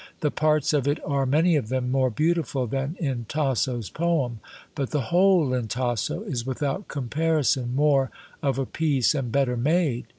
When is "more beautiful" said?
1.91-2.65